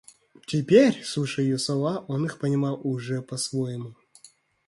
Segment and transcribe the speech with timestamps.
[0.47, 3.93] Теперь, слушая ее слова, он их понимал уже по-своему.